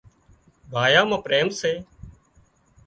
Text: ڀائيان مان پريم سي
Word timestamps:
ڀائيان 0.71 1.05
مان 1.09 1.19
پريم 1.25 1.47
سي 1.59 1.71